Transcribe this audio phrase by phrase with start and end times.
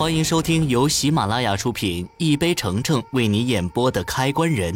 [0.00, 4.74] 欢迎收听由喜马拉雅出品、一杯橙橙为你演播的《开关人》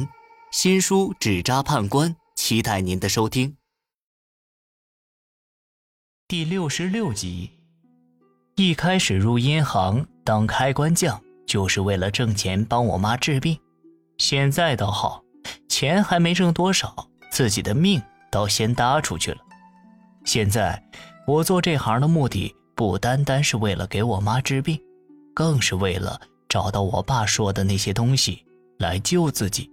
[0.52, 3.56] 新书《纸扎判官》，期待您的收听。
[6.28, 7.50] 第六十六集，
[8.56, 13.58] 一开始入银行当开关匠，就是为了挣钱帮我妈治病。
[14.18, 15.22] 现在倒好，
[15.70, 16.94] 钱还没挣多少，
[17.30, 19.38] 自己的命倒先搭出去了。
[20.26, 20.84] 现在
[21.26, 24.78] 我做这行的目的，不单单是为了给我妈治病。
[25.34, 28.42] 更是为了找到我爸说的那些东西
[28.78, 29.70] 来救自己。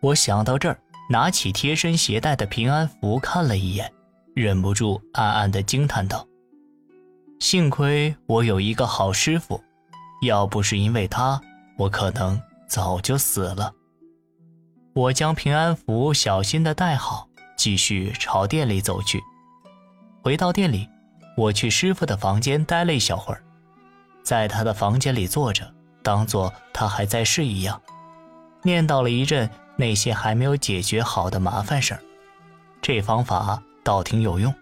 [0.00, 0.76] 我想到这儿，
[1.08, 3.90] 拿起贴身携带的平安符看了一眼，
[4.34, 6.26] 忍不住暗暗的惊叹道
[7.38, 9.62] ：“幸亏我有一个好师傅，
[10.22, 11.40] 要不是因为他，
[11.78, 13.72] 我可能早就死了。”
[14.94, 19.22] 我将平安符小心的带好，继续朝店里走去。
[20.22, 20.88] 回到店里，
[21.36, 23.42] 我去师傅的房间待了一小会儿。
[24.22, 25.68] 在他的房间里坐着，
[26.02, 27.80] 当做他还在世一样，
[28.62, 32.00] 念叨了一阵那些还没有解决好的麻烦事儿。
[32.80, 34.52] 这方法倒挺有用。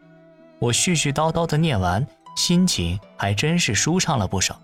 [0.58, 4.60] 我絮絮叨叨的念完，心情还真是舒畅了不少。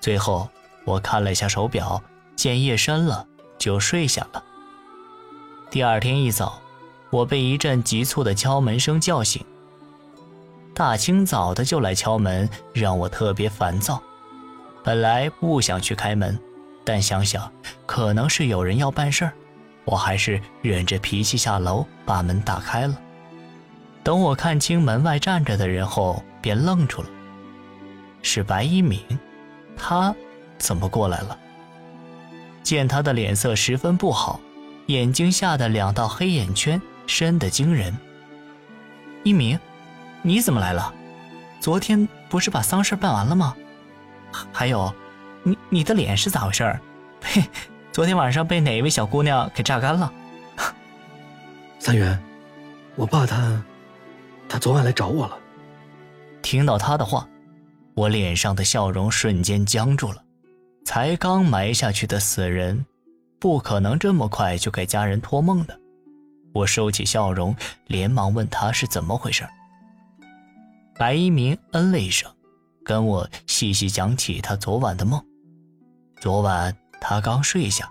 [0.00, 0.48] 最后，
[0.84, 2.02] 我看了一下手表，
[2.36, 3.26] 见夜深了，
[3.58, 4.42] 就睡下了。
[5.70, 6.60] 第二天一早，
[7.10, 9.44] 我被一阵急促的敲门声叫醒。
[10.74, 14.02] 大清早的就来敲门，让我特别烦躁。
[14.82, 16.38] 本来不想去开门，
[16.82, 17.50] 但想想
[17.86, 19.32] 可能是有人要办事儿，
[19.84, 22.98] 我还是忍着脾气下楼把门打开了。
[24.02, 27.08] 等我看清门外站着的人后，便愣住了。
[28.22, 29.00] 是白一鸣，
[29.76, 30.14] 他
[30.58, 31.38] 怎么过来了？
[32.62, 34.40] 见他的脸色十分不好，
[34.86, 37.96] 眼睛下的两道黑眼圈深得惊人。
[39.22, 39.58] 一鸣。
[40.22, 40.94] 你怎么来了？
[41.60, 43.54] 昨天不是把丧事办完了吗？
[44.52, 44.92] 还有，
[45.42, 46.78] 你你的脸是咋回事？
[47.22, 47.44] 嘿，
[47.92, 50.12] 昨天晚上被哪位小姑娘给榨干了？
[51.78, 52.20] 三元，
[52.96, 53.62] 我爸他，
[54.48, 55.38] 他昨晚来找我了。
[56.40, 57.28] 听到他的话，
[57.94, 60.22] 我脸上的笑容瞬间僵住了。
[60.84, 62.84] 才刚埋下去的死人，
[63.38, 65.78] 不可能这么快就给家人托梦的。
[66.52, 67.54] 我收起笑容，
[67.86, 69.46] 连忙问他是怎么回事。
[70.96, 72.30] 白一鸣嗯了一声，
[72.84, 75.22] 跟我细细讲起他昨晚的梦。
[76.20, 77.88] 昨晚他刚睡下，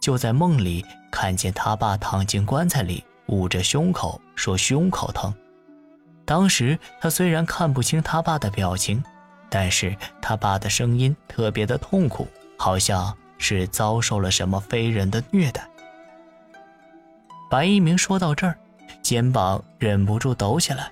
[0.00, 5.34] 就在梦里看见他爸躺进棺材里，捂着胸口说胸口疼。
[6.24, 9.02] 当时他虽然看不清他爸的表情，
[9.50, 12.26] 但是他爸的声音特别的痛苦，
[12.56, 15.68] 好像是遭受了什么非人的虐待。
[17.50, 18.56] 白一鸣说到这儿，
[19.02, 20.90] 肩膀忍不住抖起来。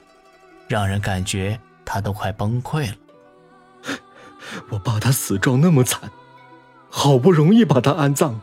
[0.72, 2.96] 让人感觉他都快崩溃了。
[4.72, 6.10] 我爸他死状那么惨，
[6.88, 8.40] 好不容易把他安葬，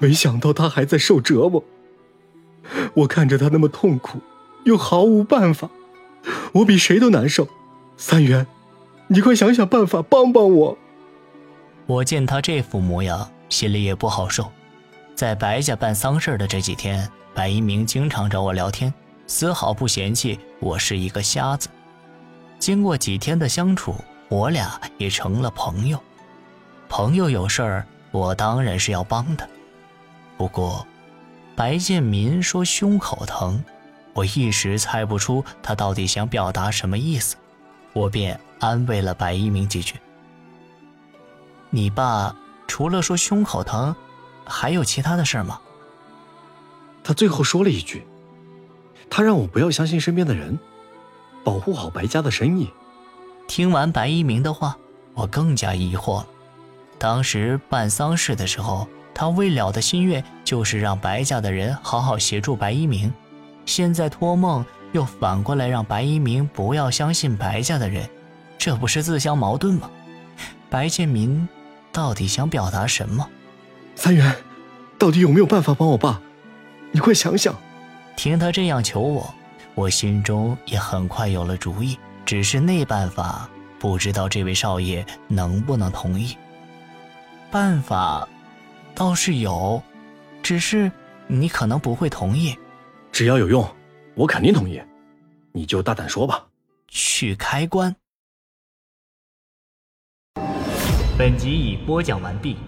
[0.00, 1.62] 没想到他还在受折磨。
[2.94, 4.18] 我看着他那么痛苦，
[4.64, 5.70] 又毫无办法，
[6.54, 7.46] 我比谁都难受。
[7.96, 8.44] 三元，
[9.06, 10.78] 你快想想办法帮帮我。
[11.86, 14.50] 我见他这副模样，心里也不好受。
[15.14, 18.92] 在白家办丧事的这几天，白一鸣经常找我聊天。
[19.30, 21.68] 丝毫不嫌弃我是一个瞎子。
[22.58, 23.94] 经过几天的相处，
[24.28, 26.02] 我俩也成了朋友。
[26.88, 29.48] 朋友有事儿，我当然是要帮的。
[30.36, 30.84] 不过，
[31.54, 33.62] 白建民说胸口疼，
[34.14, 37.36] 我一时猜不出他到底想表达什么意思，
[37.92, 39.94] 我便安慰了白一鸣几句。
[41.70, 42.34] 你爸
[42.66, 43.94] 除了说胸口疼，
[44.44, 45.60] 还有其他的事吗？
[47.04, 48.04] 他最后说了一句。
[49.10, 50.58] 他让我不要相信身边的人，
[51.44, 52.70] 保护好白家的生意。
[53.48, 54.78] 听完白一鸣的话，
[55.14, 56.26] 我更加疑惑了。
[56.96, 63.12] 当时办丧事的时候，他未了的心愿就是让白家的人好好协助白一鸣。
[63.66, 68.08] 现在托梦又反过来让白一鸣不要相信白家的人，
[68.56, 69.90] 这不是自相矛盾吗？
[70.70, 71.48] 白建民
[71.90, 73.28] 到底想表达什么？
[73.96, 74.36] 三元，
[74.98, 76.20] 到底有没有办法帮我爸？
[76.92, 77.54] 你快想想。
[78.22, 79.34] 听他这样求我，
[79.74, 81.98] 我心中也很快有了主意。
[82.26, 86.36] 只是那办法，不知道这位少爷能不能同意。
[87.50, 88.28] 办法
[88.94, 89.82] 倒是有，
[90.42, 90.92] 只是
[91.28, 92.54] 你可能不会同意。
[93.10, 93.66] 只要有用，
[94.14, 94.78] 我肯定同意。
[95.52, 96.46] 你就大胆说吧。
[96.88, 97.96] 去开关。
[101.16, 102.58] 本集已播讲完毕。